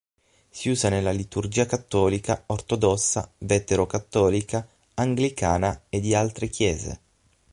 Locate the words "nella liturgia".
0.89-1.67